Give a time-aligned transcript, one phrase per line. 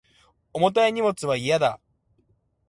[0.51, 1.79] 重たい荷物は嫌だ